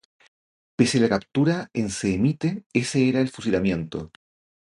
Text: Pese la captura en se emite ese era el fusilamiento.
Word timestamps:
Pese 0.77 0.99
la 0.99 1.09
captura 1.09 1.69
en 1.75 1.91
se 1.91 2.11
emite 2.15 2.63
ese 2.73 3.07
era 3.07 3.21
el 3.21 3.29
fusilamiento. 3.29 4.09